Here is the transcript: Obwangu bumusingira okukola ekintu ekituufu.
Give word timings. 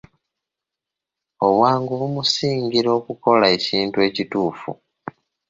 Obwangu 1.47 1.91
bumusingira 1.99 2.89
okukola 2.99 3.45
ekintu 3.55 3.97
ekituufu. 4.07 4.71